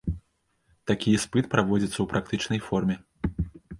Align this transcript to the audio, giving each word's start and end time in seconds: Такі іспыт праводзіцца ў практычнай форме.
Такі 0.91 1.13
іспыт 1.17 1.49
праводзіцца 1.53 1.93
ў 2.01 2.05
практычнай 2.15 2.59
форме. 2.69 2.95